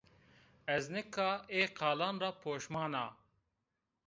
Ez 0.75 0.85
nika 0.95 1.29
ê 1.59 1.61
qalan 1.77 2.15
ra 2.23 2.31
poşman 2.41 2.93
a 3.05 3.05